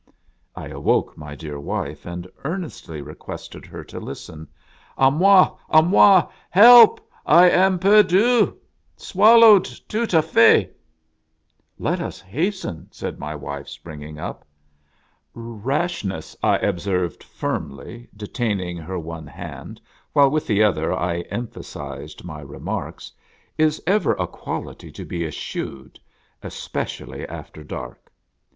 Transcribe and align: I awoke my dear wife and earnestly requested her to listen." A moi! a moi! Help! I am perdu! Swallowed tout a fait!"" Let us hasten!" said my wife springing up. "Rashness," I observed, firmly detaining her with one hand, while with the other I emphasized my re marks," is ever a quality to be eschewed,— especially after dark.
I 0.55 0.65
awoke 0.69 1.15
my 1.15 1.35
dear 1.35 1.59
wife 1.59 2.07
and 2.07 2.27
earnestly 2.43 3.03
requested 3.03 3.67
her 3.67 3.83
to 3.83 3.99
listen." 3.99 4.47
A 5.07 5.11
moi! 5.11 5.53
a 5.69 5.83
moi! 5.83 6.27
Help! 6.49 7.07
I 7.23 7.47
am 7.51 7.77
perdu! 7.77 8.57
Swallowed 8.97 9.65
tout 9.87 10.15
a 10.15 10.23
fait!"" 10.23 10.73
Let 11.77 11.99
us 12.01 12.19
hasten!" 12.19 12.87
said 12.91 13.19
my 13.19 13.35
wife 13.35 13.67
springing 13.69 14.17
up. 14.17 14.43
"Rashness," 15.35 16.35
I 16.41 16.57
observed, 16.57 17.23
firmly 17.23 18.09
detaining 18.17 18.77
her 18.77 18.97
with 18.97 19.05
one 19.05 19.27
hand, 19.27 19.79
while 20.13 20.31
with 20.31 20.47
the 20.47 20.63
other 20.63 20.91
I 20.91 21.17
emphasized 21.29 22.23
my 22.23 22.41
re 22.41 22.57
marks," 22.57 23.11
is 23.55 23.79
ever 23.85 24.13
a 24.13 24.25
quality 24.25 24.91
to 24.93 25.05
be 25.05 25.25
eschewed,— 25.27 25.99
especially 26.41 27.27
after 27.27 27.63
dark. 27.63 28.11